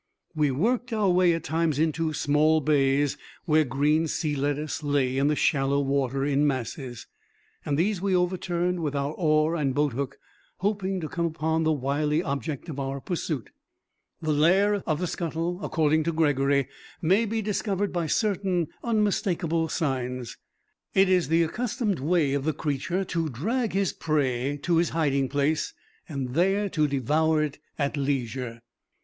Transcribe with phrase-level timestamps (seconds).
[0.33, 5.27] We worked our way at times into small bays where green sea lettuce lay in
[5.27, 7.05] the shallow water in masses.
[7.71, 10.17] These we overturned with our oar and boat hook,
[10.57, 13.51] hoping to come upon the wily object of our pursuit.
[14.23, 16.67] The lair of the scuttle, according to Gregory,
[16.99, 20.35] may be discovered by certain unmistakable signs.
[20.95, 25.29] It is the accustomed way of the creature to drag his prey to his hiding
[25.29, 25.75] place,
[26.09, 28.61] there to devour it at leisure.